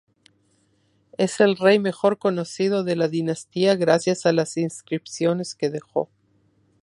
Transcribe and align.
Es 1.19 1.39
el 1.41 1.57
rey 1.57 1.77
mejor 1.77 2.17
conocido 2.17 2.83
de 2.83 2.95
la 2.95 3.07
dinastía, 3.07 3.75
gracias 3.75 4.25
a 4.25 4.31
las 4.33 4.57
inscripciones 4.57 5.53
que 5.53 5.69
dejó. 5.69 6.09